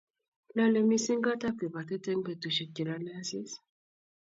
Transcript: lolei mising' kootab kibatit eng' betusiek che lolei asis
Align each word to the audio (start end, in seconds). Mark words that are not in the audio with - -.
lolei 0.55 0.87
mising' 0.89 1.23
kootab 1.25 1.55
kibatit 1.59 2.03
eng' 2.11 2.23
betusiek 2.25 2.69
che 2.75 2.83
lolei 2.89 3.15
asis 3.21 3.51